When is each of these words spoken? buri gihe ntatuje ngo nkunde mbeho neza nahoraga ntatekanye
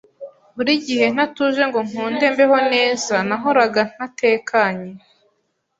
buri 0.55 0.73
gihe 0.87 1.05
ntatuje 1.15 1.61
ngo 1.69 1.79
nkunde 1.87 2.25
mbeho 2.33 2.57
neza 2.73 3.15
nahoraga 3.27 3.81
ntatekanye 3.93 4.91